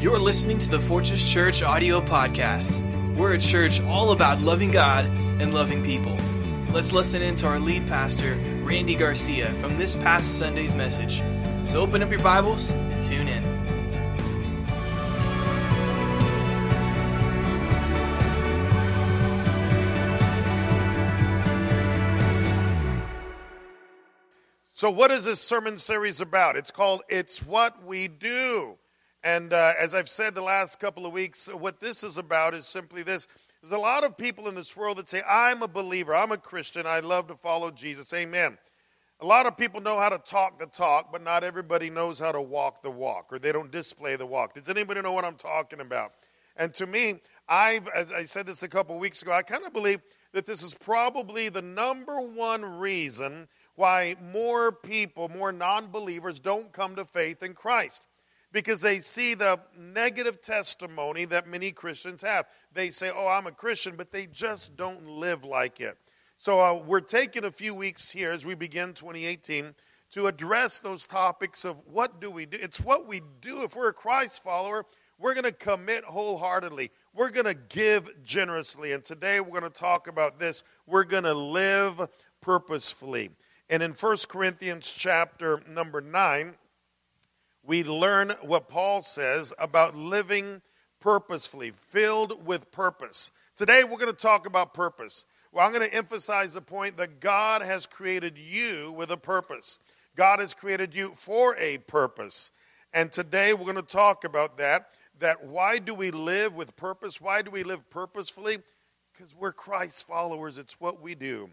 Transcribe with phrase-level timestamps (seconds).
[0.00, 2.78] You're listening to the Fortress Church audio podcast.
[3.16, 6.16] We're a church all about loving God and loving people.
[6.72, 11.18] Let's listen in to our lead pastor, Randy Garcia, from this past Sunday's message.
[11.68, 13.42] So open up your Bibles and tune in.
[24.74, 26.54] So, what is this sermon series about?
[26.54, 28.77] It's called It's What We Do.
[29.24, 32.66] And uh, as I've said the last couple of weeks, what this is about is
[32.66, 33.26] simply this.
[33.62, 36.36] There's a lot of people in this world that say, I'm a believer, I'm a
[36.36, 38.12] Christian, I love to follow Jesus.
[38.14, 38.56] Amen.
[39.20, 42.30] A lot of people know how to talk the talk, but not everybody knows how
[42.30, 44.54] to walk the walk, or they don't display the walk.
[44.54, 46.12] Does anybody know what I'm talking about?
[46.56, 47.16] And to me,
[47.48, 50.00] I've, as I said this a couple of weeks ago, I kind of believe
[50.32, 56.72] that this is probably the number one reason why more people, more non believers, don't
[56.72, 58.07] come to faith in Christ.
[58.50, 62.46] Because they see the negative testimony that many Christians have.
[62.72, 65.98] They say, Oh, I'm a Christian, but they just don't live like it.
[66.38, 69.74] So uh, we're taking a few weeks here as we begin 2018
[70.12, 72.58] to address those topics of what do we do.
[72.60, 73.62] It's what we do.
[73.62, 74.86] If we're a Christ follower,
[75.18, 76.92] we're going to commit wholeheartedly.
[77.12, 78.92] We're going to give generously.
[78.92, 80.62] And today we're going to talk about this.
[80.86, 82.08] We're going to live
[82.40, 83.30] purposefully.
[83.68, 86.54] And in 1 Corinthians chapter number 9,
[87.64, 90.62] we learn what Paul says about living
[91.00, 93.30] purposefully, filled with purpose.
[93.56, 95.24] Today we're going to talk about purpose.
[95.52, 99.78] Well, I'm going to emphasize the point that God has created you with a purpose.
[100.16, 102.50] God has created you for a purpose.
[102.92, 104.88] And today we're going to talk about that.
[105.20, 107.20] That why do we live with purpose?
[107.20, 108.58] Why do we live purposefully?
[109.12, 110.58] Because we're Christ followers.
[110.58, 111.50] It's what we do.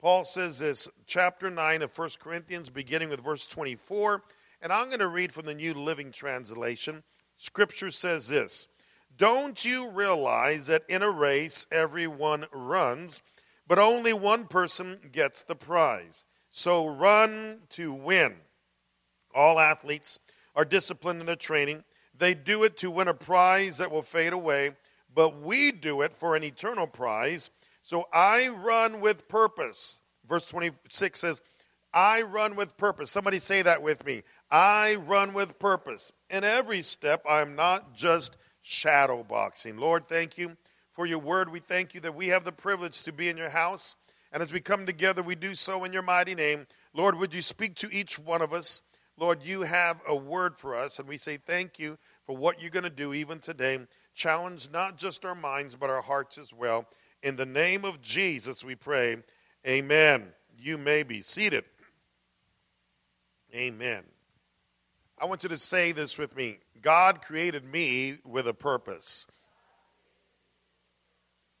[0.00, 4.22] Paul says this, chapter 9 of 1 Corinthians, beginning with verse 24.
[4.62, 7.02] And I'm going to read from the New Living Translation.
[7.36, 8.68] Scripture says this
[9.16, 13.22] Don't you realize that in a race everyone runs,
[13.66, 16.24] but only one person gets the prize?
[16.48, 18.36] So run to win.
[19.34, 20.18] All athletes
[20.54, 21.84] are disciplined in their training.
[22.18, 24.70] They do it to win a prize that will fade away,
[25.14, 27.50] but we do it for an eternal prize.
[27.82, 30.00] So I run with purpose.
[30.26, 31.42] Verse 26 says,
[31.92, 33.10] I run with purpose.
[33.10, 34.22] Somebody say that with me.
[34.50, 36.12] I run with purpose.
[36.30, 39.76] In every step, I am not just shadow boxing.
[39.76, 40.56] Lord, thank you
[40.90, 41.50] for your word.
[41.50, 43.96] We thank you that we have the privilege to be in your house.
[44.32, 46.66] And as we come together, we do so in your mighty name.
[46.94, 48.82] Lord, would you speak to each one of us?
[49.18, 52.70] Lord, you have a word for us, and we say thank you for what you're
[52.70, 53.78] going to do even today.
[54.14, 56.86] Challenge not just our minds, but our hearts as well.
[57.22, 59.16] In the name of Jesus, we pray.
[59.66, 60.28] Amen.
[60.58, 61.64] You may be seated.
[63.54, 64.02] Amen.
[65.18, 69.26] I want you to say this with me God created me with a purpose.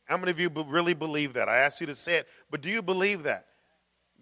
[0.04, 1.48] How many of you really believe that?
[1.48, 3.46] I asked you to say it, but do you believe that?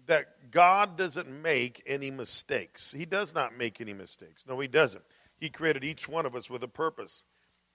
[0.07, 2.91] That God doesn't make any mistakes.
[2.91, 4.43] He does not make any mistakes.
[4.47, 5.03] No, He doesn't.
[5.37, 7.23] He created each one of us with a purpose.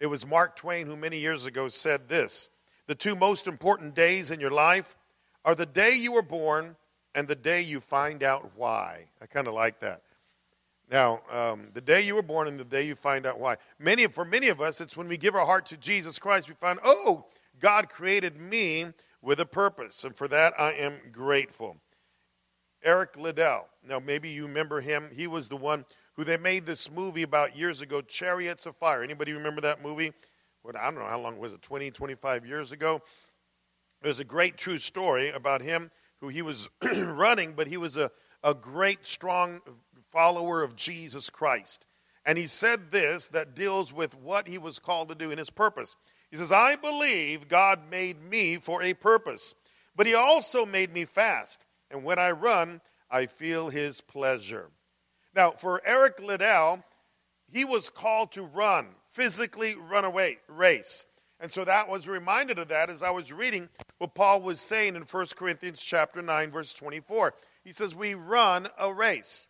[0.00, 2.50] It was Mark Twain who many years ago said this
[2.86, 4.96] the two most important days in your life
[5.44, 6.76] are the day you were born
[7.14, 9.06] and the day you find out why.
[9.20, 10.02] I kind of like that.
[10.90, 13.56] Now, um, the day you were born and the day you find out why.
[13.78, 16.54] Many, for many of us, it's when we give our heart to Jesus Christ, we
[16.54, 17.26] find, oh,
[17.60, 18.86] God created me
[19.22, 20.02] with a purpose.
[20.02, 21.76] And for that, I am grateful.
[22.82, 23.68] Eric Liddell.
[23.86, 25.10] Now, maybe you remember him.
[25.14, 25.84] He was the one
[26.14, 29.02] who they made this movie about years ago, Chariots of Fire.
[29.02, 30.12] Anybody remember that movie?
[30.62, 33.02] what, I don't know how long was it, 20, 25 years ago.
[34.02, 35.90] There's a great true story about him
[36.20, 38.10] who he was running, but he was a,
[38.42, 39.60] a great, strong
[40.10, 41.86] follower of Jesus Christ.
[42.24, 45.50] And he said this that deals with what he was called to do in his
[45.50, 45.96] purpose.
[46.30, 49.54] He says, I believe God made me for a purpose,
[49.96, 51.64] but he also made me fast.
[51.90, 54.70] And when I run, I feel his pleasure.
[55.34, 56.84] Now, for Eric Liddell,
[57.48, 61.06] he was called to run physically run away race.
[61.40, 63.68] And so that was reminded of that as I was reading
[63.98, 67.34] what Paul was saying in 1 Corinthians chapter 9 verse 24.
[67.64, 69.46] He says we run a race.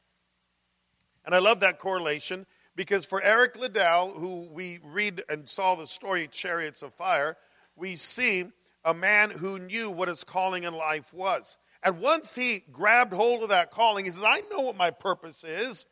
[1.25, 2.47] And I love that correlation
[2.77, 7.37] because for Eric Liddell who we read and saw the story Chariots of Fire,
[7.77, 8.47] we see
[8.85, 11.57] a man who knew what his calling in life was.
[11.83, 15.45] And once he grabbed hold of that calling, he says, I know what my purpose
[15.45, 15.87] is.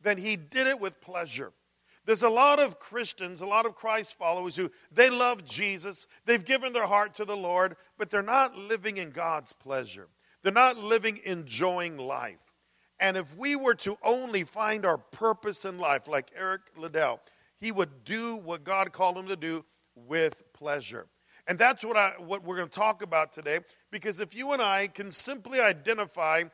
[0.00, 1.52] Then he did it with pleasure.
[2.04, 6.44] There's a lot of Christians, a lot of Christ followers who they love Jesus, they've
[6.44, 10.08] given their heart to the Lord, but they're not living in God's pleasure.
[10.42, 12.47] They're not living enjoying life.
[13.00, 17.20] And if we were to only find our purpose in life, like Eric Liddell,
[17.58, 19.64] he would do what God called him to do
[19.94, 21.06] with pleasure.
[21.46, 23.60] And that's what, I, what we're going to talk about today,
[23.90, 26.44] because if you and I can simply identify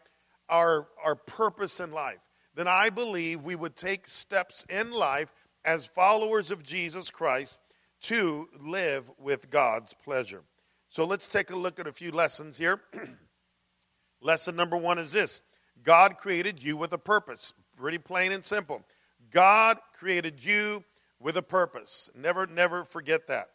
[0.49, 2.21] our, our purpose in life,
[2.55, 5.33] then I believe we would take steps in life
[5.65, 7.59] as followers of Jesus Christ
[8.03, 10.43] to live with God's pleasure.
[10.91, 12.81] So let's take a look at a few lessons here.
[14.21, 15.41] Lesson number one is this
[15.85, 17.53] God created you with a purpose.
[17.77, 18.83] Pretty plain and simple.
[19.31, 20.83] God created you
[21.21, 22.11] with a purpose.
[22.15, 23.51] Never, never forget that.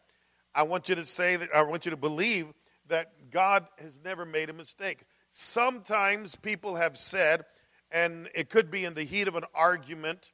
[0.54, 2.52] I want you to say that, I want you to believe
[2.88, 5.04] that God has never made a mistake.
[5.30, 7.44] Sometimes people have said,
[7.90, 10.32] and it could be in the heat of an argument,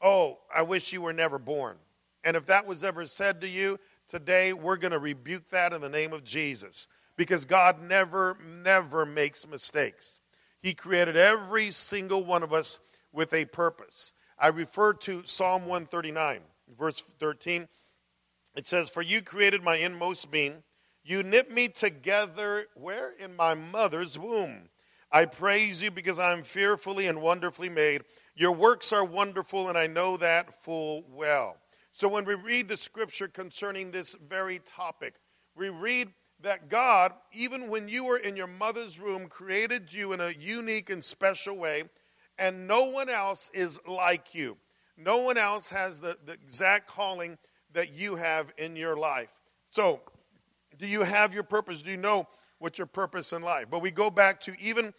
[0.00, 1.76] oh, I wish you were never born.
[2.24, 5.80] And if that was ever said to you, today we're going to rebuke that in
[5.80, 10.18] the name of Jesus because God never, never makes mistakes.
[10.62, 12.80] He created every single one of us
[13.12, 14.12] with a purpose.
[14.38, 16.40] I refer to Psalm 139,
[16.78, 17.68] verse 13.
[18.56, 20.62] It says, For you created my inmost being.
[21.04, 23.12] You knit me together where?
[23.12, 24.68] In my mother's womb.
[25.12, 28.02] I praise you because I'm fearfully and wonderfully made.
[28.34, 31.56] Your works are wonderful, and I know that full well.
[31.92, 35.14] So when we read the scripture concerning this very topic,
[35.56, 40.20] we read that God, even when you were in your mother's womb, created you in
[40.20, 41.84] a unique and special way,
[42.38, 44.58] and no one else is like you.
[44.96, 47.38] No one else has the, the exact calling
[47.72, 49.32] that you have in your life.
[49.70, 50.00] So,
[50.78, 51.82] do you have your purpose?
[51.82, 52.28] Do you know
[52.58, 53.66] what your purpose in life?
[53.70, 54.94] But we go back to even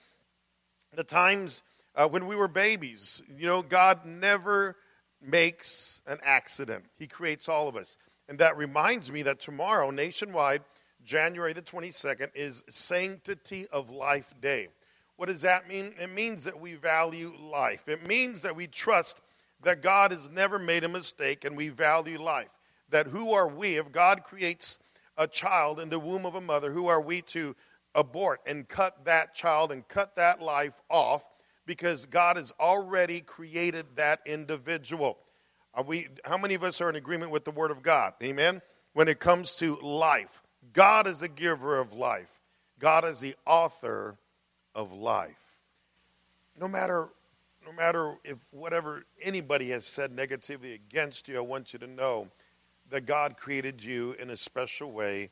[0.95, 1.61] the times
[1.95, 3.21] uh, when we were babies.
[3.35, 4.75] You know, God never
[5.21, 7.97] makes an accident, He creates all of us.
[8.29, 10.61] And that reminds me that tomorrow, nationwide,
[11.07, 14.67] January the 22nd, is Sanctity of Life Day.
[15.15, 15.93] What does that mean?
[15.99, 17.87] It means that we value life.
[17.87, 19.21] It means that we trust
[19.63, 22.51] that God has never made a mistake and we value life.
[22.89, 23.77] That who are we?
[23.77, 24.79] If God creates
[25.17, 27.55] a child in the womb of a mother, who are we to
[27.95, 31.25] abort and cut that child and cut that life off
[31.65, 35.19] because God has already created that individual?
[35.73, 38.13] Are we, how many of us are in agreement with the Word of God?
[38.21, 38.61] Amen?
[38.91, 40.41] When it comes to life,
[40.73, 42.39] God is a giver of life,
[42.79, 44.17] God is the author
[44.75, 45.57] of life.
[46.59, 47.09] No matter
[47.65, 52.29] no matter if whatever anybody has said negatively against you, I want you to know
[52.89, 55.31] that God created you in a special way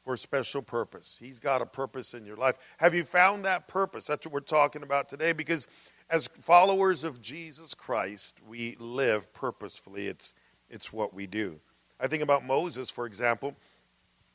[0.00, 1.16] for a special purpose.
[1.20, 2.56] He's got a purpose in your life.
[2.78, 4.06] Have you found that purpose?
[4.06, 5.68] That's what we're talking about today because
[6.10, 10.08] as followers of Jesus Christ, we live purposefully.
[10.08, 10.34] It's
[10.68, 11.60] it's what we do.
[12.00, 13.54] I think about Moses, for example.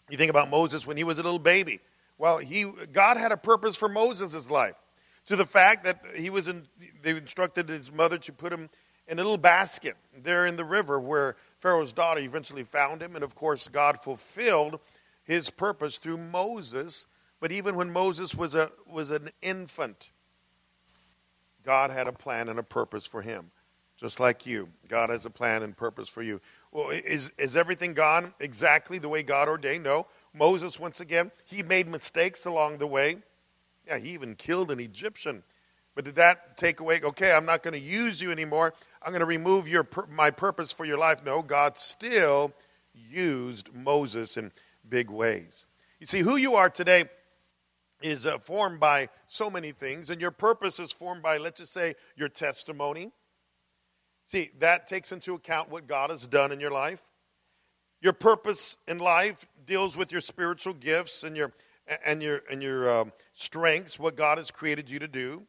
[0.10, 1.80] You think about Moses when he was a little baby.
[2.18, 4.76] Well, he God had a purpose for Moses' life.
[5.28, 6.68] To the fact that he was in,
[7.02, 8.70] they instructed his mother to put him
[9.08, 13.16] in a little basket there in the river where Pharaoh's daughter eventually found him.
[13.16, 14.80] And of course, God fulfilled
[15.24, 17.06] his purpose through Moses.
[17.40, 20.12] But even when Moses was, a, was an infant,
[21.64, 23.52] God had a plan and a purpose for him.
[23.98, 26.42] Just like you, God has a plan and purpose for you.
[26.72, 29.84] Well, is, is everything gone exactly the way God ordained?
[29.84, 30.08] No.
[30.34, 33.18] Moses, once again, he made mistakes along the way.
[33.86, 35.44] Yeah, he even killed an Egyptian.
[35.96, 38.74] But did that take away, okay, I'm not going to use you anymore.
[39.02, 41.26] I'm going to remove your, my purpose for your life.
[41.26, 42.54] No, God still
[42.94, 44.54] used Moses in
[44.88, 45.66] big ways.
[46.00, 47.06] You see, who you are today
[48.02, 51.74] is uh, formed by so many things, and your purpose is formed by, let's just
[51.74, 53.12] say, your testimony.
[54.32, 57.04] See, that takes into account what God has done in your life.
[58.00, 61.52] Your purpose in life deals with your spiritual gifts and your
[62.06, 65.44] and your and your um, strengths, what God has created you to do.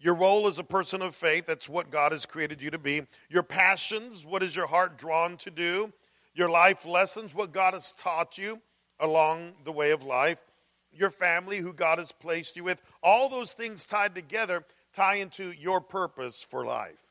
[0.00, 3.02] Your role as a person of faith, that's what God has created you to be.
[3.30, 5.92] Your passions, what is your heart drawn to do?
[6.34, 8.60] Your life lessons, what God has taught you
[8.98, 10.42] along the way of life.
[10.90, 12.82] Your family, who God has placed you with.
[13.00, 17.07] All those things tied together tie into your purpose for life.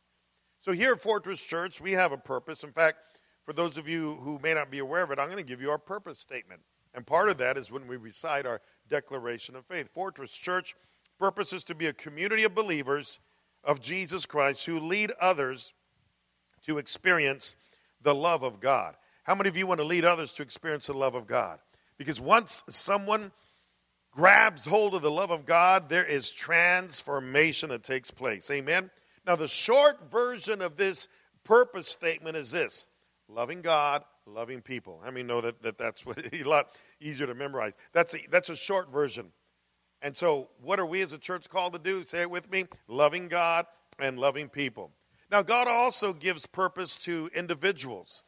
[0.67, 2.65] So here at Fortress Church, we have a purpose.
[2.65, 2.97] In fact,
[3.45, 5.61] for those of you who may not be aware of it, I'm going to give
[5.61, 6.59] you our purpose statement.
[6.93, 8.59] And part of that is when we recite our
[8.89, 9.87] declaration of faith.
[9.93, 10.75] Fortress Church
[11.17, 13.19] purpose is to be a community of believers
[13.63, 15.71] of Jesus Christ who lead others
[16.65, 17.55] to experience
[18.01, 18.95] the love of God.
[19.23, 21.59] How many of you want to lead others to experience the love of God?
[21.97, 23.31] Because once someone
[24.11, 28.51] grabs hold of the love of God, there is transformation that takes place.
[28.51, 28.89] Amen?
[29.27, 31.09] Now, the short version of this
[31.43, 32.87] purpose statement is this
[33.27, 35.01] loving God, loving people.
[35.05, 37.75] I mean, know that, that that's what, a lot easier to memorize.
[37.91, 39.33] That's a, that's a short version.
[40.01, 42.05] And so, what are we as a church called to do?
[42.05, 43.65] Say it with me loving God
[43.99, 44.91] and loving people.
[45.29, 48.23] Now, God also gives purpose to individuals.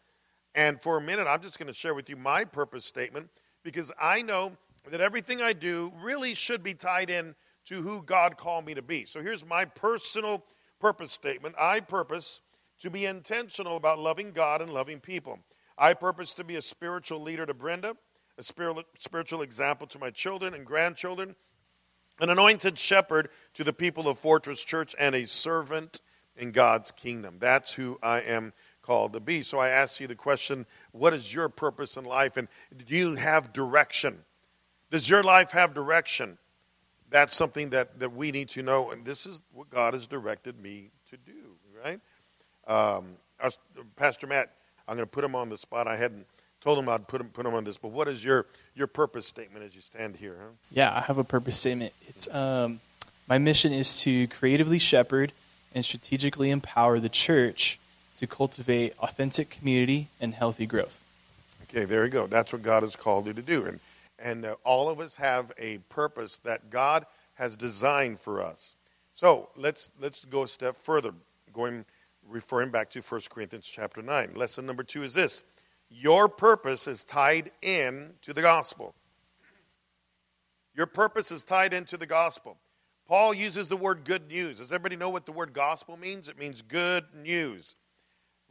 [0.53, 3.29] And for a minute, I'm just going to share with you my purpose statement
[3.63, 4.57] because I know
[4.89, 7.35] that everything I do really should be tied in
[7.67, 9.05] to who God called me to be.
[9.05, 10.43] So here's my personal
[10.79, 12.41] purpose statement I purpose
[12.79, 15.39] to be intentional about loving God and loving people.
[15.77, 17.95] I purpose to be a spiritual leader to Brenda,
[18.37, 21.35] a spiritual example to my children and grandchildren,
[22.19, 26.01] an anointed shepherd to the people of Fortress Church, and a servant
[26.35, 27.37] in God's kingdom.
[27.39, 29.43] That's who I am called to be.
[29.43, 32.37] So I ask you the question what is your purpose in life?
[32.37, 32.47] And
[32.85, 34.19] do you have direction?
[34.89, 36.37] Does your life have direction?
[37.09, 38.91] That's something that, that we need to know.
[38.91, 41.99] And this is what God has directed me to do, right?
[42.67, 43.17] Um,
[43.95, 44.51] Pastor Matt,
[44.87, 45.87] I'm going to put him on the spot.
[45.87, 46.27] I hadn't
[46.61, 49.25] told him I'd put him, put him on this, but what is your, your purpose
[49.25, 50.35] statement as you stand here?
[50.39, 50.49] Huh?
[50.71, 51.93] Yeah, I have a purpose statement.
[52.07, 52.79] It's um,
[53.27, 55.31] my mission is to creatively shepherd
[55.73, 57.79] and strategically empower the church
[58.15, 61.03] to cultivate authentic community and healthy growth.
[61.63, 62.27] Okay, there you go.
[62.27, 63.65] That's what God has called you to do.
[63.65, 63.79] And,
[64.21, 68.75] and uh, all of us have a purpose that God has designed for us.
[69.15, 71.13] So let's, let's go a step further,
[71.53, 71.85] going,
[72.27, 74.33] referring back to 1 Corinthians chapter 9.
[74.35, 75.43] Lesson number two is this
[75.89, 78.93] Your purpose is tied in to the gospel.
[80.75, 82.57] Your purpose is tied into the gospel.
[83.07, 84.59] Paul uses the word good news.
[84.59, 86.29] Does everybody know what the word gospel means?
[86.29, 87.75] It means good news.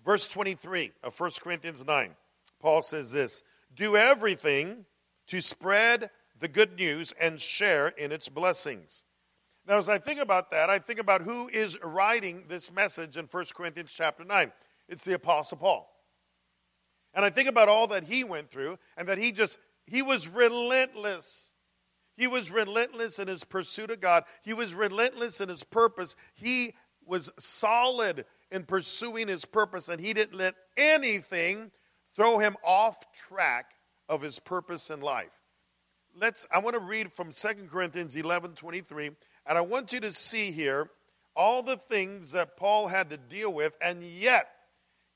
[0.04, 2.10] Verse 23 of 1 Corinthians 9,
[2.60, 3.42] Paul says this
[3.74, 4.84] Do everything
[5.28, 9.04] to spread the good news and share in its blessings.
[9.66, 13.26] Now, as I think about that, I think about who is writing this message in
[13.26, 14.52] 1 Corinthians chapter 9.
[14.88, 15.90] It's the Apostle Paul.
[17.14, 20.28] And I think about all that he went through and that he just, he was
[20.28, 21.52] relentless
[22.18, 24.24] he was relentless in his pursuit of God.
[24.42, 26.16] He was relentless in his purpose.
[26.34, 26.74] He
[27.06, 31.70] was solid in pursuing his purpose, and he didn't let anything
[32.16, 33.70] throw him off track
[34.08, 35.40] of his purpose in life.
[36.16, 39.10] Let's I want to read from 2 Corinthians 11 23,
[39.46, 40.90] and I want you to see here
[41.36, 44.48] all the things that Paul had to deal with, and yet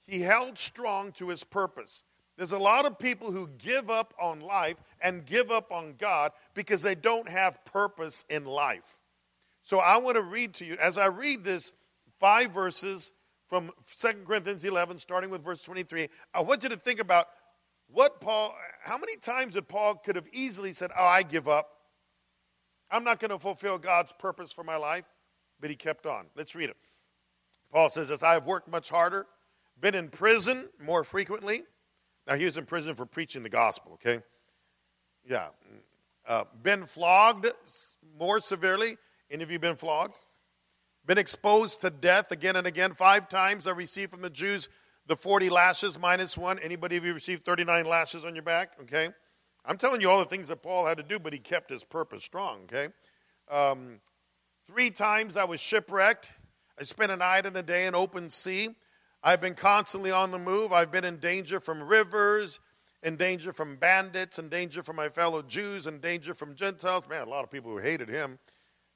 [0.06, 2.04] he held strong to his purpose.
[2.36, 6.32] There's a lot of people who give up on life and give up on God
[6.54, 9.00] because they don't have purpose in life.
[9.62, 11.72] So I want to read to you, as I read this,
[12.18, 13.12] five verses
[13.48, 16.08] from 2 Corinthians 11, starting with verse 23.
[16.34, 17.28] I want you to think about
[17.92, 21.68] what Paul, how many times that Paul could have easily said, Oh, I give up.
[22.90, 25.08] I'm not going to fulfill God's purpose for my life.
[25.60, 26.26] But he kept on.
[26.34, 26.76] Let's read it.
[27.70, 29.26] Paul says "As I have worked much harder,
[29.80, 31.62] been in prison more frequently
[32.26, 34.22] now, he was in prison for preaching the gospel, okay?
[35.28, 35.48] Yeah.
[36.26, 37.46] Uh, been flogged
[38.18, 38.96] more severely.
[39.30, 40.14] Any of you been flogged?
[41.04, 42.92] Been exposed to death again and again.
[42.92, 44.68] Five times I received from the Jews
[45.06, 46.58] the 40 lashes minus one.
[46.58, 48.72] Anybody of you received 39 lashes on your back?
[48.82, 49.10] Okay.
[49.64, 51.84] I'm telling you all the things that Paul had to do, but he kept his
[51.84, 52.88] purpose strong, okay?
[53.48, 54.00] Um,
[54.66, 56.28] three times I was shipwrecked.
[56.78, 58.70] I spent a night and a day in open sea.
[59.22, 60.72] I've been constantly on the move.
[60.72, 62.58] I've been in danger from rivers,
[63.04, 67.04] in danger from bandits, in danger from my fellow Jews, in danger from Gentiles.
[67.08, 68.40] Man, a lot of people who hated him.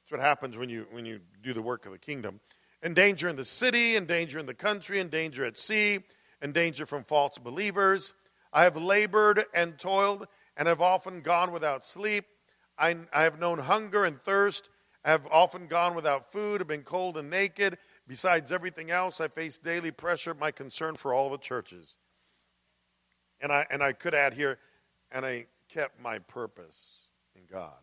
[0.02, 2.40] That's what happens when you, when you do the work of the kingdom.
[2.82, 6.00] In danger in the city, in danger in the country, in danger at sea,
[6.42, 8.14] in danger from false believers.
[8.52, 12.24] I have labored and toiled and have often gone without sleep.
[12.78, 14.68] I, I have known hunger and thirst.
[15.04, 17.78] I have often gone without food, have been cold and naked.
[18.08, 21.96] Besides everything else, I face daily pressure, my concern for all the churches.
[23.40, 24.58] And I, and I could add here,
[25.10, 27.78] and I kept my purpose in God.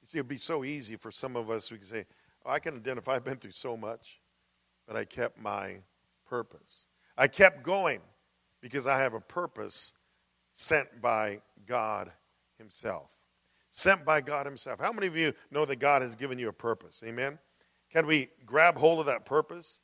[0.00, 2.06] You see, it would be so easy for some of us, we could say,
[2.50, 4.20] I can identify, I've been through so much,
[4.86, 5.78] but I kept my
[6.26, 6.86] purpose.
[7.16, 8.00] I kept going
[8.60, 9.92] because I have a purpose
[10.52, 12.10] sent by God
[12.58, 13.10] Himself.
[13.70, 14.80] Sent by God Himself.
[14.80, 17.02] How many of you know that God has given you a purpose?
[17.06, 17.38] Amen?
[17.92, 19.80] Can we grab hold of that purpose?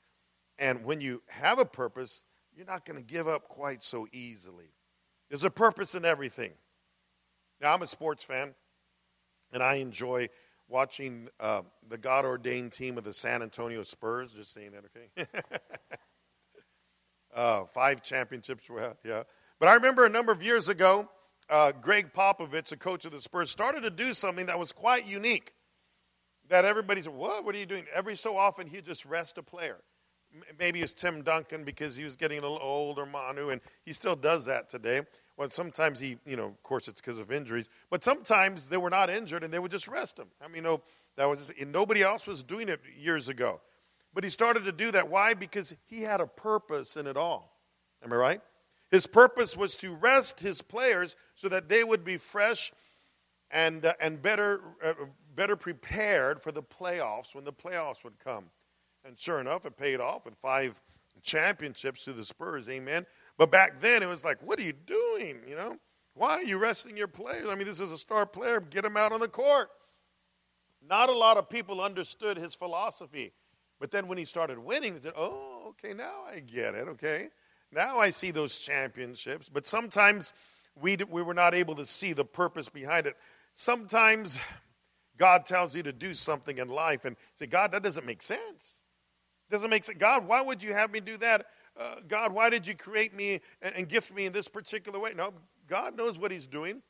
[0.59, 2.23] And when you have a purpose,
[2.57, 4.73] you're not going to give up quite so easily.
[5.29, 6.53] There's a purpose in everything.
[7.61, 8.55] Now, I'm a sports fan,
[9.53, 10.29] and I enjoy
[10.75, 14.33] watching uh, the God ordained team of the San Antonio Spurs.
[14.33, 15.29] Just saying that, okay?
[17.35, 19.23] uh, five championships, were had, yeah.
[19.61, 21.09] But I remember a number of years ago,
[21.49, 25.07] uh, Gregg Popovich, the coach of the Spurs, started to do something that was quite
[25.07, 25.53] unique
[26.49, 27.45] that everybody said, What?
[27.45, 27.85] What are you doing?
[27.95, 29.79] Every so often, he'd just rest a player.
[30.59, 33.61] Maybe it was Tim Duncan because he was getting a little old, or Manu, and
[33.85, 35.03] he still does that today.
[35.37, 38.91] Well, sometimes he, you know, of course, it's because of injuries, but sometimes they were
[38.91, 40.29] not injured and they would just rest them.
[40.43, 40.81] I mean, know,
[41.17, 43.61] that was, nobody else was doing it years ago.
[44.13, 45.11] But he started to do that.
[45.11, 45.35] Why?
[45.35, 47.59] Because he had a purpose in it all.
[48.05, 48.41] Am I right?
[48.91, 52.73] His purpose was to rest his players so that they would be fresh
[53.51, 54.95] and, uh, and better, uh,
[55.35, 58.45] better prepared for the playoffs when the playoffs would come.
[59.05, 60.81] And sure enough, it paid off with five
[61.23, 62.69] championships to the Spurs.
[62.69, 63.07] Amen.
[63.37, 65.41] But back then, it was like, what are you doing?
[65.49, 65.77] You know,
[66.15, 67.47] why are you resting your players?
[67.49, 68.61] I mean, this is a star player.
[68.61, 69.71] Get him out on the court.
[70.89, 73.33] Not a lot of people understood his philosophy.
[73.81, 77.29] But then when he started winning, they said, oh, okay, now I get it, okay?
[77.73, 79.49] Now I see those championships.
[79.49, 80.33] But sometimes
[80.81, 83.17] we, we were not able to see the purpose behind it.
[83.53, 84.39] Sometimes
[85.17, 88.83] God tells you to do something in life and say, God, that doesn't make sense.
[89.51, 89.99] Doesn't make sense.
[89.99, 91.47] God, why would you have me do that?
[91.77, 95.13] Uh, God, why did you create me and, and gift me in this particular way?
[95.17, 95.33] No,
[95.69, 96.83] God knows what He's doing.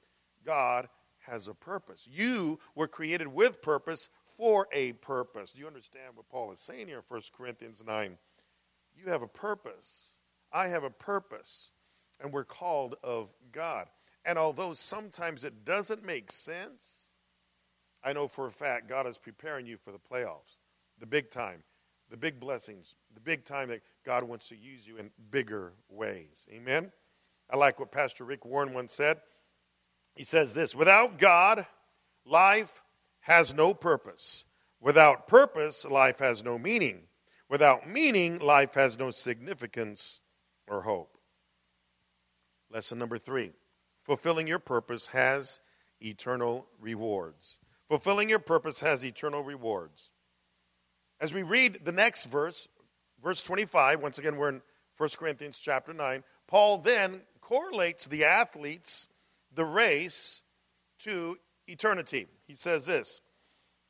[0.45, 0.89] God
[1.21, 2.07] has a purpose.
[2.11, 5.53] You were created with purpose for a purpose.
[5.53, 8.19] Do you understand what Paul is saying here in 1 Corinthians 9?
[8.97, 10.17] You have a purpose.
[10.53, 11.71] I have a purpose.
[12.21, 13.89] And we're called of God.
[14.25, 17.15] And although sometimes it doesn't make sense,
[18.03, 20.59] I know for a fact God is preparing you for the playoffs,
[20.99, 21.63] the big time,
[22.11, 26.47] the big blessings, the big time that God wants to use you in bigger ways.
[26.53, 26.93] Amen?
[27.51, 29.19] I like what Pastor Rick Warren once said.
[30.15, 31.67] He says this Without God,
[32.25, 32.83] life
[33.21, 34.45] has no purpose.
[34.81, 37.05] Without purpose, life has no meaning.
[37.49, 40.21] Without meaning, life has no significance
[40.67, 41.19] or hope.
[42.71, 43.53] Lesson number three
[44.03, 45.61] fulfilling your purpose has
[46.01, 47.57] eternal rewards.
[47.89, 50.11] Fulfilling your purpose has eternal rewards.
[51.21, 52.69] As we read the next verse,
[53.25, 54.63] verse 25, once again, we're in
[54.99, 59.09] 1 Corinthians chapter 9, Paul then correlates the athletes,
[59.53, 60.43] the race,
[61.01, 62.27] to eternity.
[62.47, 63.21] He says this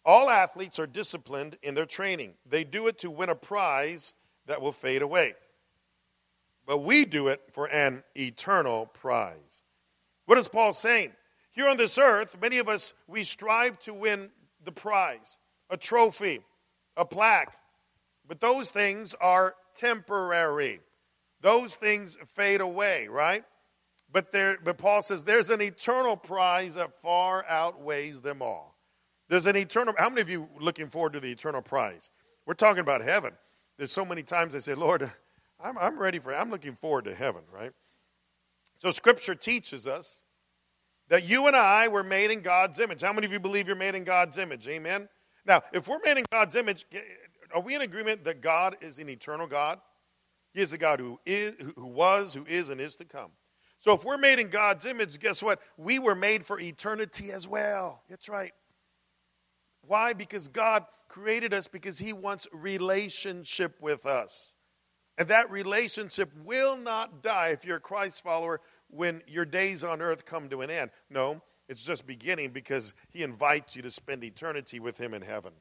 [0.04, 4.14] All athletes are disciplined in their training, they do it to win a prize
[4.46, 5.34] that will fade away.
[6.66, 9.64] But we do it for an eternal prize.
[10.24, 11.12] What is Paul saying?
[11.50, 14.30] Here on this earth, many of us, we strive to win
[14.64, 16.40] the prize, a trophy,
[16.96, 17.54] a plaque.
[18.26, 20.80] But those things are temporary.
[21.40, 23.44] Those things fade away, right?
[24.10, 28.76] But, there, but Paul says there's an eternal prize that far outweighs them all.
[29.28, 32.10] There's an eternal, how many of you looking forward to the eternal prize?
[32.46, 33.32] We're talking about heaven.
[33.76, 35.10] There's so many times I say, Lord,
[35.62, 37.72] I'm, I'm ready for, I'm looking forward to heaven, right?
[38.78, 40.20] So scripture teaches us
[41.08, 43.02] that you and I were made in God's image.
[43.02, 44.68] How many of you believe you're made in God's image?
[44.68, 45.08] Amen?
[45.46, 46.86] Now, if we're made in God's image,
[47.54, 49.78] are we in agreement that God is an eternal God?
[50.52, 53.30] He is a God who is, who was, who is, and is to come.
[53.78, 55.60] So if we're made in God's image, guess what?
[55.76, 58.02] We were made for eternity as well.
[58.08, 58.52] That's right.
[59.82, 60.14] Why?
[60.14, 64.54] Because God created us because He wants relationship with us.
[65.16, 70.02] And that relationship will not die if you're a Christ follower when your days on
[70.02, 70.90] earth come to an end.
[71.10, 75.52] No, it's just beginning because He invites you to spend eternity with Him in heaven.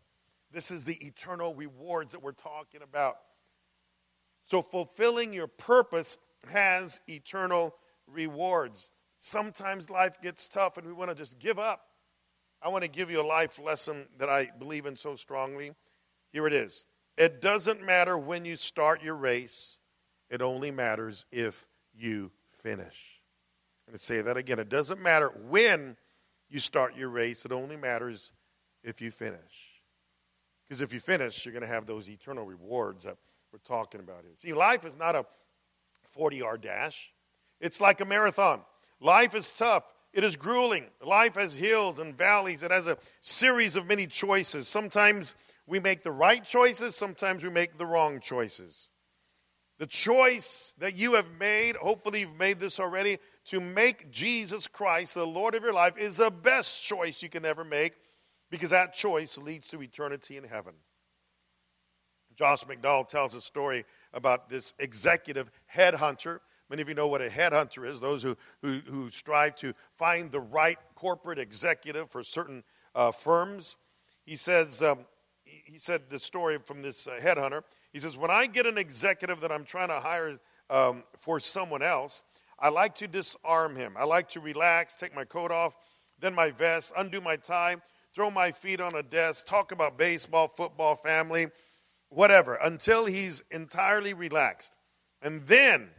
[0.53, 3.17] This is the eternal rewards that we're talking about.
[4.45, 6.17] So, fulfilling your purpose
[6.49, 7.75] has eternal
[8.07, 8.89] rewards.
[9.17, 11.81] Sometimes life gets tough and we want to just give up.
[12.61, 15.71] I want to give you a life lesson that I believe in so strongly.
[16.31, 16.85] Here it is.
[17.17, 19.77] It doesn't matter when you start your race,
[20.29, 23.21] it only matters if you finish.
[23.85, 24.59] I'm going to say that again.
[24.59, 25.97] It doesn't matter when
[26.49, 28.31] you start your race, it only matters
[28.83, 29.72] if you finish.
[30.67, 33.17] Because if you finish, you're going to have those eternal rewards that
[33.51, 34.33] we're talking about here.
[34.37, 35.25] See, life is not a
[36.11, 37.13] 40 yard dash.
[37.59, 38.61] It's like a marathon.
[38.99, 39.85] Life is tough.
[40.13, 40.85] It is grueling.
[41.03, 42.63] Life has hills and valleys.
[42.63, 44.67] It has a series of many choices.
[44.67, 48.89] Sometimes we make the right choices, sometimes we make the wrong choices.
[49.79, 55.15] The choice that you have made, hopefully you've made this already, to make Jesus Christ
[55.15, 57.93] the Lord of your life is the best choice you can ever make
[58.49, 60.73] because that choice leads to eternity in heaven.
[62.35, 66.39] Josh McDowell tells a story about this executive headhunter
[66.73, 70.31] Many of you know what a headhunter is those who, who, who strive to find
[70.31, 72.63] the right corporate executive for certain
[72.95, 73.75] uh, firms.
[74.25, 75.05] He says, um,
[75.43, 77.61] he said the story from this uh, headhunter.
[77.91, 80.39] He says, When I get an executive that I'm trying to hire
[80.71, 82.23] um, for someone else,
[82.57, 83.95] I like to disarm him.
[83.95, 85.75] I like to relax, take my coat off,
[86.19, 87.75] then my vest, undo my tie,
[88.13, 91.47] throw my feet on a desk, talk about baseball, football, family,
[92.09, 94.73] whatever, until he's entirely relaxed.
[95.21, 95.89] And then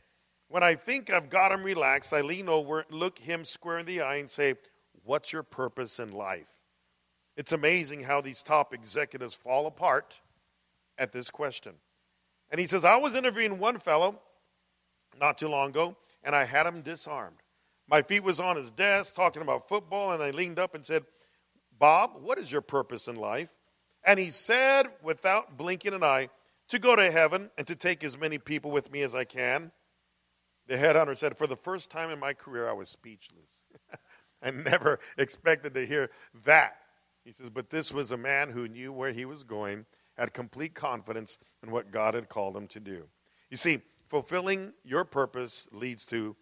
[0.48, 4.02] when I think I've got him relaxed, I lean over, look him square in the
[4.02, 4.54] eye, and say,
[5.02, 6.62] What's your purpose in life?
[7.36, 10.20] It's amazing how these top executives fall apart
[10.96, 11.74] at this question.
[12.50, 14.20] And he says, I was interviewing one fellow
[15.20, 17.36] not too long ago, and I had him disarmed.
[17.88, 21.04] My feet was on his desk talking about football, and I leaned up and said,
[21.78, 23.56] Bob, what is your purpose in life?
[24.06, 26.28] And he said, without blinking an eye,
[26.68, 29.72] to go to heaven and to take as many people with me as I can.
[30.66, 33.60] The headhunter said, For the first time in my career, I was speechless.
[34.42, 36.10] I never expected to hear
[36.44, 36.76] that.
[37.24, 40.74] He says, But this was a man who knew where he was going, had complete
[40.74, 43.04] confidence in what God had called him to do.
[43.50, 46.36] You see, fulfilling your purpose leads to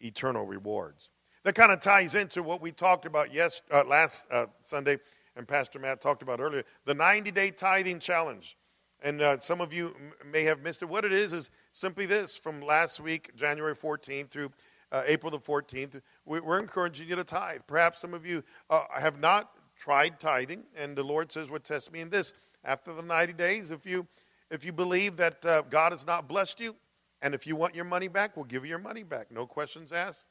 [0.00, 1.10] eternal rewards.
[1.48, 4.98] That kind of ties into what we talked about yes, uh, last uh, Sunday,
[5.34, 8.58] and Pastor Matt talked about earlier the 90 day tithing challenge.
[9.02, 10.90] And uh, some of you m- may have missed it.
[10.90, 14.50] What it is is simply this from last week, January 14th through
[14.92, 17.62] uh, April the 14th, we, are encouraging you to tithe.
[17.66, 21.90] Perhaps some of you uh, have not tried tithing, and the Lord says, Well, test
[21.90, 22.34] me in this.
[22.62, 24.06] After the 90 days, if you,
[24.50, 26.76] if you believe that uh, God has not blessed you,
[27.22, 29.32] and if you want your money back, we'll give you your money back.
[29.32, 30.26] No questions asked.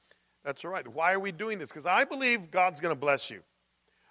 [0.48, 0.88] That's all right.
[0.88, 1.68] Why are we doing this?
[1.68, 3.42] Because I believe God's going to bless you.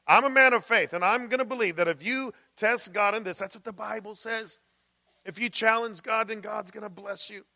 [0.07, 3.15] I'm a man of faith, and I'm going to believe that if you test God
[3.15, 4.59] in this, that's what the Bible says.
[5.25, 7.47] If you challenge God, then God's going to bless you.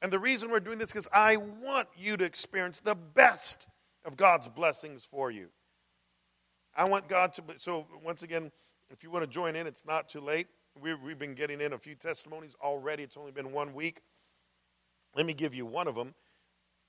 [0.00, 3.68] And the reason we're doing this is because I want you to experience the best
[4.06, 5.50] of God's blessings for you.
[6.74, 7.42] I want God to.
[7.58, 8.50] So, once again,
[8.88, 10.46] if you want to join in, it's not too late.
[10.80, 13.02] We've, we've been getting in a few testimonies already.
[13.02, 14.00] It's only been one week.
[15.14, 16.14] Let me give you one of them.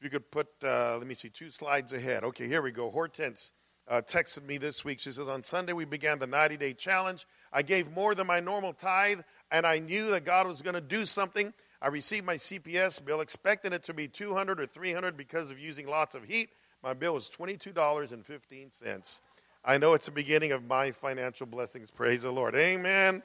[0.02, 2.24] You could put, uh, let me see, two slides ahead.
[2.24, 2.90] Okay, here we go.
[2.90, 3.52] Hortense
[3.88, 5.00] uh, texted me this week.
[5.00, 7.28] She says, On Sunday, we began the 90 day challenge.
[7.54, 9.20] I gave more than my normal tithe,
[9.52, 11.54] and I knew that God was going to do something.
[11.84, 15.88] I received my CPS bill, expecting it to be 200 or 300 because of using
[15.88, 16.50] lots of heat.
[16.84, 19.20] My bill was $22.15.
[19.64, 21.92] I know it's the beginning of my financial blessings.
[21.92, 22.56] Praise the Lord.
[22.56, 23.22] Amen.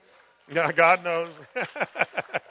[0.53, 1.41] Yeah, God knows.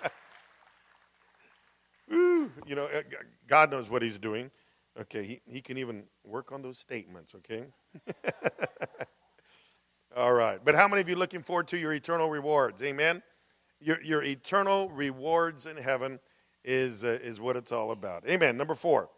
[2.66, 3.02] you know, uh,
[3.48, 4.52] God knows what He's doing.
[5.00, 7.66] Okay, He, he can even work on those statements, okay?
[10.16, 10.64] All right.
[10.64, 12.82] But how many of you looking forward to your eternal rewards?
[12.82, 13.22] Amen?
[13.82, 16.20] Your, your eternal rewards in heaven
[16.64, 18.28] is, uh, is what it's all about.
[18.28, 18.56] Amen.
[18.56, 19.10] Number four,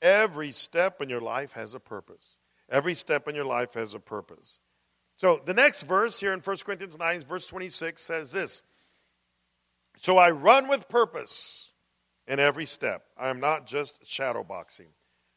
[0.00, 2.38] every step in your life has a purpose.
[2.70, 4.60] Every step in your life has a purpose.
[5.16, 8.62] So the next verse here in 1 Corinthians 9, verse 26 says this
[9.98, 11.73] So I run with purpose
[12.26, 13.04] in every step.
[13.18, 14.88] I am not just shadowboxing.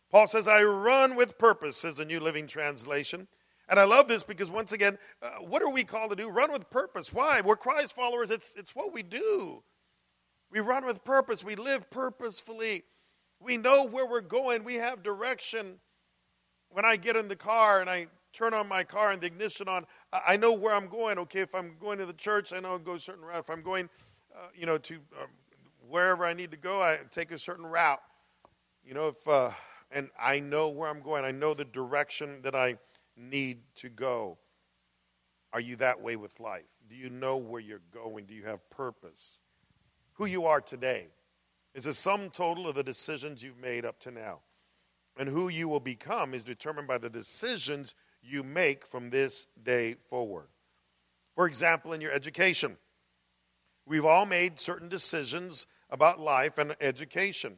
[0.09, 3.27] Paul says, I run with purpose, says the New Living Translation.
[3.69, 6.29] And I love this because, once again, uh, what are we called to do?
[6.29, 7.11] Run with purpose.
[7.11, 7.41] Why?
[7.41, 9.63] We're Christ followers, it's, it's what we do.
[10.49, 12.83] We run with purpose, we live purposefully.
[13.39, 15.79] We know where we're going, we have direction.
[16.69, 19.67] When I get in the car and I turn on my car and the ignition
[19.67, 21.17] on, I know where I'm going.
[21.19, 23.39] Okay, if I'm going to the church, I know I'll go a certain route.
[23.39, 23.89] If I'm going,
[24.33, 25.27] uh, you know, to um,
[25.89, 28.01] wherever I need to go, I take a certain route.
[28.83, 29.51] You know, if uh,
[29.91, 31.23] and I know where I'm going.
[31.23, 32.77] I know the direction that I
[33.15, 34.37] need to go.
[35.53, 36.65] Are you that way with life?
[36.89, 38.25] Do you know where you're going?
[38.25, 39.41] Do you have purpose?
[40.13, 41.07] Who you are today
[41.73, 44.39] is a sum total of the decisions you've made up to now.
[45.17, 49.95] And who you will become is determined by the decisions you make from this day
[50.09, 50.47] forward.
[51.33, 52.77] For example, in your education,
[53.85, 57.57] we've all made certain decisions about life and education.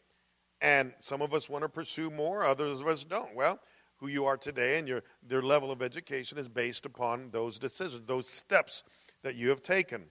[0.61, 3.35] And some of us want to pursue more, others of us don't.
[3.35, 3.59] Well,
[3.97, 8.27] who you are today and your, level of education is based upon those decisions, those
[8.27, 8.83] steps
[9.23, 10.05] that you have taken.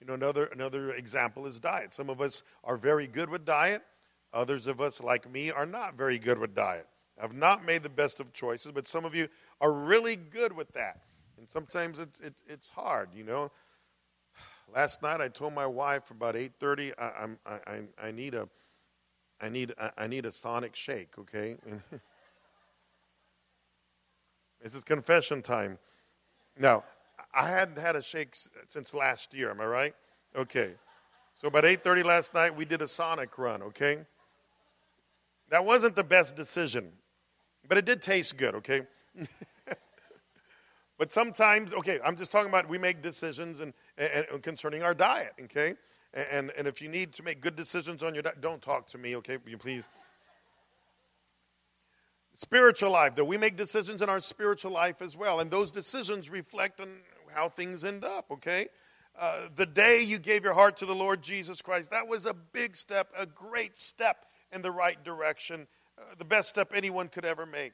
[0.00, 1.94] You know, another, another example is diet.
[1.94, 3.82] Some of us are very good with diet.
[4.32, 6.86] Others of us, like me, are not very good with diet.
[7.20, 9.28] I've not made the best of choices, but some of you
[9.60, 11.02] are really good with that.
[11.38, 13.52] And sometimes it's, it's, it's hard, you know.
[14.74, 18.48] Last night I told my wife about 8.30, I, I, I, I need a
[19.40, 21.56] I need, I need a sonic shake, okay?
[24.62, 25.78] this is confession time.
[26.56, 26.84] Now,
[27.34, 28.36] I hadn't had a shake
[28.68, 29.94] since last year, am I right?
[30.36, 30.74] Okay.
[31.34, 33.98] So about 8:30 last night we did a sonic run, okay?
[35.48, 36.92] That wasn't the best decision,
[37.68, 38.82] but it did taste good, okay?
[41.02, 44.94] but sometimes, okay, I'm just talking about we make decisions and, and, and concerning our
[44.94, 45.74] diet, okay?
[46.14, 48.98] And, and if you need to make good decisions on your diet, don't talk to
[48.98, 49.38] me, okay?
[49.44, 49.82] You please.
[52.36, 55.40] Spiritual life, though, we make decisions in our spiritual life as well.
[55.40, 56.88] And those decisions reflect on
[57.34, 58.68] how things end up, okay?
[59.20, 62.34] Uh, the day you gave your heart to the Lord Jesus Christ, that was a
[62.52, 65.66] big step, a great step in the right direction,
[65.98, 67.72] uh, the best step anyone could ever make.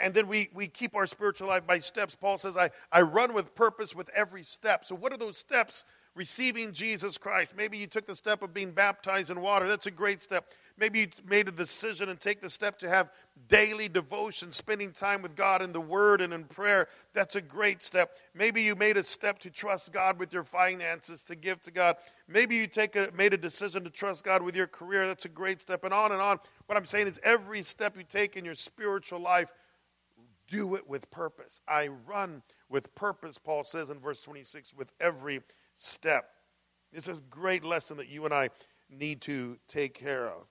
[0.00, 2.14] And then we, we keep our spiritual life by steps.
[2.14, 4.84] Paul says, I, I run with purpose with every step.
[4.84, 5.84] So, what are those steps?
[6.14, 7.54] receiving Jesus Christ.
[7.56, 9.66] Maybe you took the step of being baptized in water.
[9.66, 10.50] That's a great step.
[10.78, 13.10] Maybe you made a decision and take the step to have
[13.48, 16.88] daily devotion, spending time with God in the Word and in prayer.
[17.14, 18.18] That's a great step.
[18.34, 21.96] Maybe you made a step to trust God with your finances, to give to God.
[22.28, 25.06] Maybe you take a, made a decision to trust God with your career.
[25.06, 25.84] That's a great step.
[25.84, 26.40] And on and on.
[26.66, 29.52] What I'm saying is, every step you take in your spiritual life,
[30.48, 31.60] do it with purpose.
[31.66, 35.40] I run with purpose, Paul says in verse 26, with every
[35.74, 36.24] step.
[36.92, 38.50] This is a great lesson that you and I
[38.90, 40.46] need to take care of.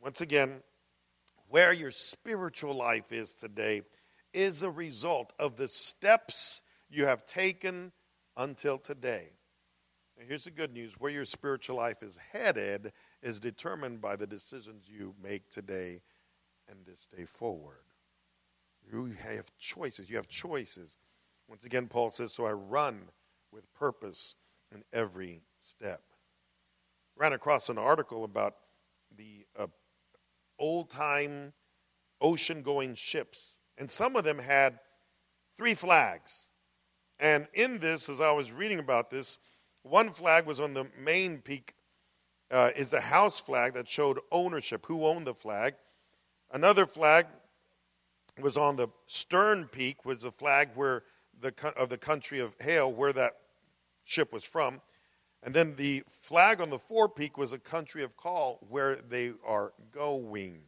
[0.00, 0.62] Once again,
[1.48, 3.82] where your spiritual life is today
[4.32, 7.92] is a result of the steps you have taken
[8.36, 9.30] until today.
[10.18, 12.92] Now, here's the good news where your spiritual life is headed
[13.22, 16.00] is determined by the decisions you make today
[16.68, 17.89] and this day forward.
[18.92, 20.10] You have choices.
[20.10, 20.96] You have choices.
[21.48, 23.08] Once again, Paul says, So I run
[23.52, 24.34] with purpose
[24.72, 26.02] in every step.
[27.16, 28.54] Ran across an article about
[29.16, 29.66] the uh,
[30.58, 31.52] old time
[32.20, 34.78] ocean going ships, and some of them had
[35.56, 36.46] three flags.
[37.18, 39.38] And in this, as I was reading about this,
[39.82, 41.74] one flag was on the main peak,
[42.50, 45.74] uh, is the house flag that showed ownership, who owned the flag.
[46.52, 47.26] Another flag
[48.38, 51.04] was on the stern peak, was the flag where
[51.40, 53.36] the, of the country of hail, where that
[54.04, 54.80] ship was from.
[55.42, 59.72] And then the flag on the forepeak was a country of call where they are
[59.90, 60.62] going.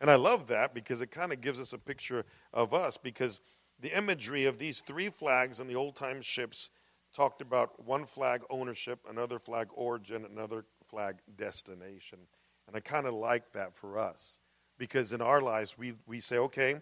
[0.00, 2.24] And I love that because it kind of gives us a picture
[2.54, 3.40] of us because
[3.78, 6.70] the imagery of these three flags on the old time ships
[7.14, 12.20] talked about one flag ownership, another flag origin, another flag destination.
[12.66, 14.38] And I kind of like that for us
[14.80, 16.76] because in our lives we, we say, okay,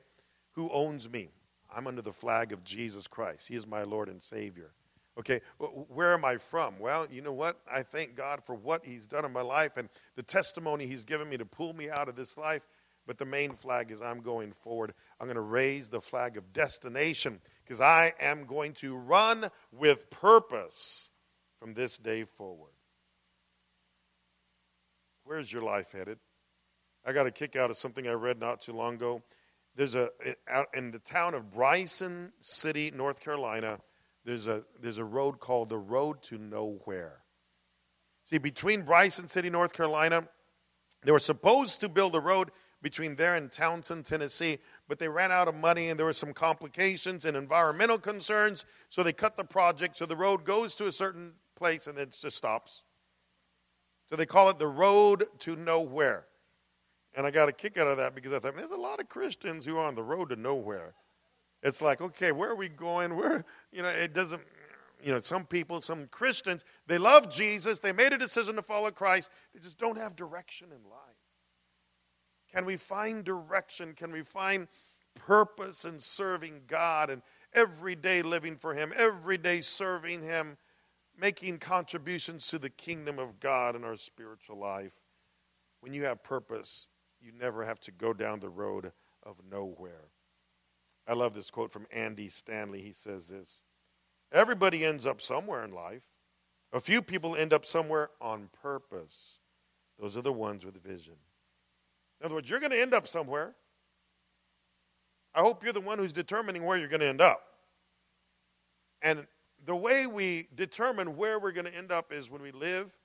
[0.52, 1.28] who owns me?
[1.74, 3.48] I'm under the flag of Jesus Christ.
[3.48, 4.70] He is my Lord and Savior.
[5.18, 6.78] Okay, where am I from?
[6.78, 7.58] Well, you know what?
[7.70, 11.28] I thank God for what He's done in my life and the testimony He's given
[11.28, 12.62] me to pull me out of this life.
[13.04, 14.94] But the main flag is I'm going forward.
[15.18, 20.08] I'm going to raise the flag of destination because I am going to run with
[20.10, 21.10] purpose
[21.58, 22.72] from this day forward.
[25.24, 26.18] Where's your life headed?
[27.04, 29.22] I got a kick out of something I read not too long ago.
[29.74, 30.10] There's a
[30.48, 33.78] out in the town of Bryson City, North Carolina
[34.28, 37.22] there's a, there's a road called the Road to Nowhere.
[38.26, 40.28] See, between Bryson City, North Carolina,
[41.02, 42.50] they were supposed to build a road
[42.82, 46.34] between there and Townsend, Tennessee, but they ran out of money and there were some
[46.34, 49.96] complications and environmental concerns, so they cut the project.
[49.96, 52.82] So the road goes to a certain place and then it just stops.
[54.10, 56.26] So they call it the Road to Nowhere.
[57.18, 59.08] And I got a kick out of that because I thought, there's a lot of
[59.08, 60.94] Christians who are on the road to nowhere.
[61.64, 63.16] It's like, okay, where are we going?
[63.16, 64.40] Where, you know, it doesn't,
[65.02, 67.80] you know, some people, some Christians, they love Jesus.
[67.80, 69.30] They made a decision to follow Christ.
[69.52, 71.00] They just don't have direction in life.
[72.52, 73.94] Can we find direction?
[73.94, 74.68] Can we find
[75.16, 80.56] purpose in serving God and every day living for Him, every day serving Him,
[81.20, 85.00] making contributions to the kingdom of God in our spiritual life?
[85.80, 86.86] When you have purpose,
[87.20, 90.08] you never have to go down the road of nowhere.
[91.06, 92.82] I love this quote from Andy Stanley.
[92.82, 93.64] He says this
[94.32, 96.02] Everybody ends up somewhere in life.
[96.72, 99.40] A few people end up somewhere on purpose.
[99.98, 101.14] Those are the ones with vision.
[102.20, 103.54] In other words, you're going to end up somewhere.
[105.34, 107.42] I hope you're the one who's determining where you're going to end up.
[109.00, 109.26] And
[109.64, 112.96] the way we determine where we're going to end up is when we live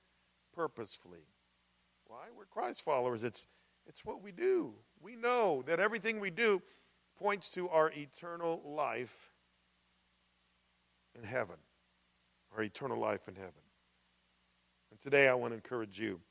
[0.53, 1.25] purposefully.
[2.07, 2.25] Why?
[2.35, 3.23] We're Christ followers.
[3.23, 3.47] It's,
[3.87, 4.73] it's what we do.
[5.01, 6.61] We know that everything we do
[7.17, 9.29] points to our eternal life
[11.15, 11.57] in heaven.
[12.55, 13.51] Our eternal life in heaven.
[14.91, 16.21] And today I want to encourage you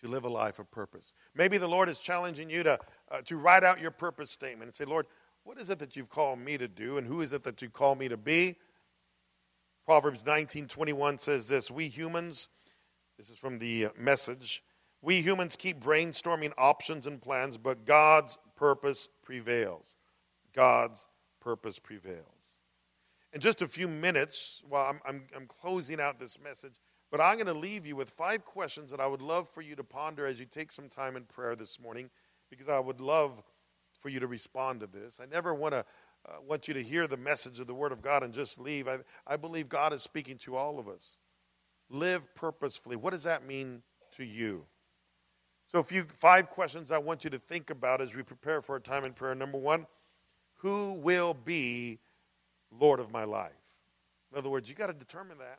[0.00, 1.12] to live a life of purpose.
[1.34, 2.78] Maybe the Lord is challenging you to,
[3.10, 5.06] uh, to write out your purpose statement and say, Lord,
[5.44, 7.70] what is it that you've called me to do and who is it that you
[7.70, 8.56] call me to be?
[9.86, 12.48] Proverbs 19:21 says this, we humans,
[13.16, 14.62] this is from the uh, message,
[15.00, 19.94] we humans keep brainstorming options and plans, but God's purpose prevails.
[20.54, 21.06] God's
[21.40, 22.24] purpose prevails.
[23.32, 26.74] In just a few minutes, while I'm, I'm, I'm closing out this message,
[27.10, 29.76] but I'm going to leave you with five questions that I would love for you
[29.76, 32.10] to ponder as you take some time in prayer this morning,
[32.50, 33.42] because I would love
[34.00, 35.20] for you to respond to this.
[35.22, 35.84] I never want to
[36.26, 38.88] uh, want you to hear the message of the Word of God and just leave.
[38.88, 41.16] I, I believe God is speaking to all of us.
[41.90, 42.96] Live purposefully.
[42.96, 43.82] What does that mean
[44.16, 44.66] to you?
[45.68, 48.72] So, a few five questions I want you to think about as we prepare for
[48.72, 49.34] our time in prayer.
[49.34, 49.86] Number one,
[50.56, 51.98] who will be
[52.70, 53.52] Lord of my life?
[54.32, 55.58] In other words, you got to determine that.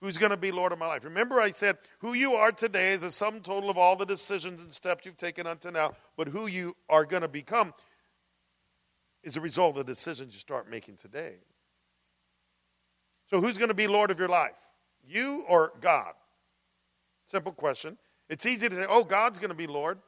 [0.00, 1.04] Who's going to be Lord of my life?
[1.04, 4.62] Remember, I said who you are today is a sum total of all the decisions
[4.62, 7.74] and steps you've taken until now, but who you are going to become
[9.22, 11.34] is a result of the decisions you start making today.
[13.28, 14.52] So, who's going to be Lord of your life?
[15.04, 16.12] You or God?
[17.26, 17.98] Simple question.
[18.30, 19.98] It's easy to say, oh, God's going to be Lord.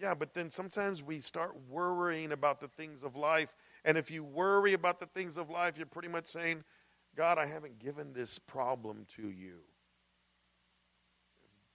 [0.00, 3.54] Yeah, but then sometimes we start worrying about the things of life.
[3.84, 6.64] And if you worry about the things of life, you're pretty much saying,
[7.14, 9.58] God, I haven't given this problem to you.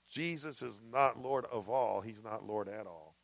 [0.10, 3.16] Jesus is not Lord of all, he's not Lord at all.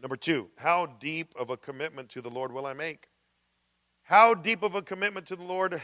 [0.00, 3.08] Number two, how deep of a commitment to the Lord will I make?
[4.02, 5.80] How deep of a commitment to the Lord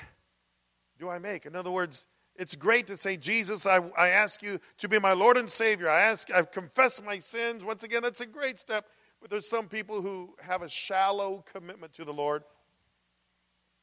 [0.98, 1.46] do I make?
[1.46, 5.12] In other words, it's great to say, Jesus, I, I ask you to be my
[5.12, 5.88] Lord and Savior.
[5.88, 7.62] I ask, I've confessed my sins.
[7.62, 8.86] Once again, that's a great step.
[9.20, 12.42] But there's some people who have a shallow commitment to the Lord.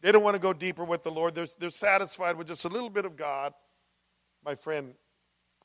[0.01, 1.33] They don't want to go deeper with the Lord.
[1.33, 3.53] They're, they're satisfied with just a little bit of God.
[4.43, 4.95] My friend,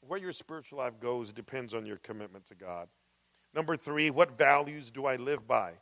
[0.07, 2.88] where your spiritual life goes depends on your commitment to God.
[3.55, 5.72] Number three, what values do I live by?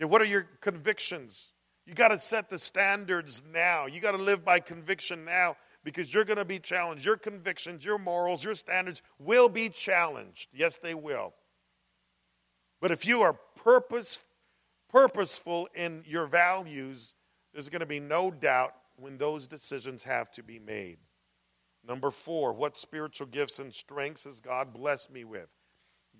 [0.00, 1.52] Okay, what are your convictions?
[1.86, 3.86] You got to set the standards now.
[3.86, 5.56] You got to live by conviction now
[5.90, 7.04] because you're going to be challenged.
[7.04, 10.48] Your convictions, your morals, your standards will be challenged.
[10.52, 11.32] Yes, they will.
[12.80, 14.24] But if you are purpose,
[14.90, 17.14] purposeful in your values,
[17.52, 20.98] there's going to be no doubt when those decisions have to be made.
[21.86, 25.48] Number four, what spiritual gifts and strengths has God blessed me with?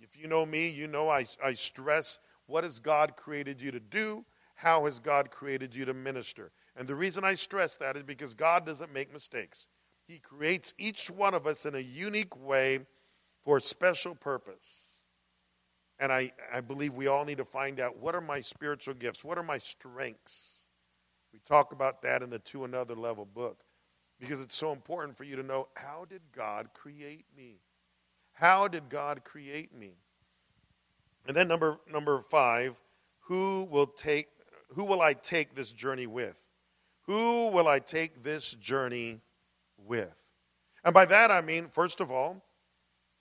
[0.00, 3.80] If you know me, you know I, I stress what has God created you to
[3.80, 4.24] do?
[4.54, 6.50] How has God created you to minister?
[6.78, 9.66] And the reason I stress that is because God doesn't make mistakes.
[10.06, 12.86] He creates each one of us in a unique way
[13.42, 15.06] for a special purpose.
[15.98, 19.24] And I, I believe we all need to find out what are my spiritual gifts?
[19.24, 20.62] What are my strengths?
[21.32, 23.64] We talk about that in the To Another Level book
[24.20, 27.56] because it's so important for you to know how did God create me?
[28.34, 29.94] How did God create me?
[31.26, 32.80] And then number number 5,
[33.22, 34.28] who will take
[34.70, 36.40] who will I take this journey with?
[37.08, 39.22] Who will I take this journey
[39.78, 40.22] with?
[40.84, 42.44] And by that I mean, first of all,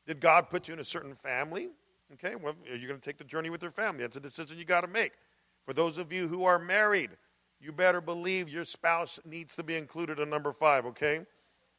[0.05, 1.69] did God put you in a certain family?
[2.13, 4.01] Okay, well, are you're going to take the journey with your family.
[4.01, 5.13] That's a decision you got to make.
[5.65, 7.11] For those of you who are married,
[7.61, 11.25] you better believe your spouse needs to be included in number five, okay?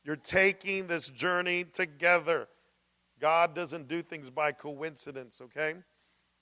[0.03, 2.49] You're taking this journey together.
[3.21, 5.75] God doesn't do things by coincidence, okay?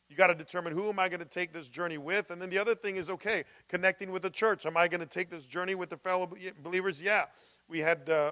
[0.08, 2.30] You got to determine who am I going to take this journey with?
[2.30, 4.64] And then the other thing is, okay, connecting with the church.
[4.64, 6.30] Am I going to take this journey with the fellow
[6.62, 7.02] believers?
[7.02, 7.24] Yeah.
[7.68, 8.30] We had, uh,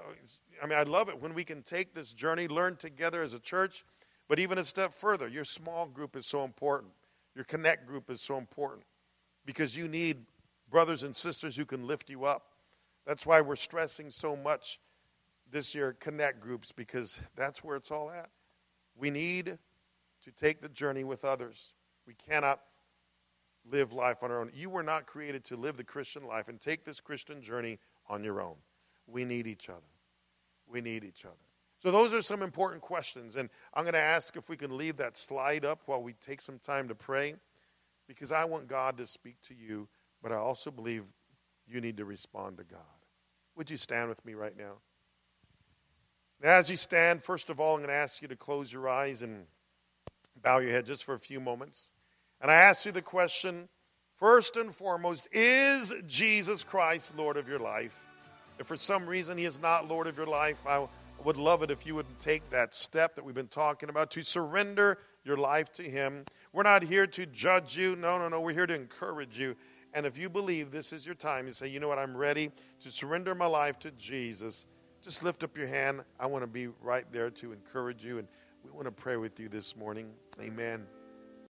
[0.63, 3.41] I mean, I love it when we can take this journey, learn together as a
[3.41, 3.85] church,
[4.29, 6.93] but even a step further, your small group is so important.
[7.35, 8.85] Your connect group is so important
[9.45, 10.19] because you need
[10.71, 12.45] brothers and sisters who can lift you up.
[13.07, 14.79] That's why we're stressing so much
[15.51, 18.31] this year connect groups because that's where it's all at.
[18.97, 19.59] We need
[20.25, 21.75] to take the journey with others.
[22.07, 22.61] We cannot
[23.71, 24.51] live life on our own.
[24.55, 28.25] You were not created to live the Christian life and take this Christian journey on
[28.25, 28.57] your own.
[29.07, 29.81] We need each other.
[30.67, 31.35] We need each other.
[31.83, 33.37] So, those are some important questions.
[33.37, 36.41] And I'm going to ask if we can leave that slide up while we take
[36.41, 37.35] some time to pray,
[38.09, 39.89] because I want God to speak to you,
[40.23, 41.05] but I also believe
[41.67, 42.81] you need to respond to God.
[43.57, 44.79] Would you stand with me right now?
[46.43, 49.23] As you stand, first of all, I'm going to ask you to close your eyes
[49.23, 49.47] and
[50.45, 51.91] bow your head just for a few moments.
[52.41, 53.69] And I ask you the question
[54.15, 58.07] first and foremost, is Jesus Christ Lord of your life?
[58.59, 60.87] If for some reason he is not Lord of your life, I
[61.25, 64.23] would love it if you would take that step that we've been talking about to
[64.23, 66.25] surrender your life to him.
[66.53, 67.97] We're not here to judge you.
[67.97, 68.41] No, no, no.
[68.41, 69.57] We're here to encourage you.
[69.95, 72.51] And if you believe this is your time, you say, you know what, I'm ready
[72.83, 74.67] to surrender my life to Jesus.
[75.03, 76.03] Just lift up your hand.
[76.21, 78.19] I want to be right there to encourage you.
[78.19, 78.29] And
[78.65, 80.11] we want to pray with you this morning.
[80.41, 80.87] Amen.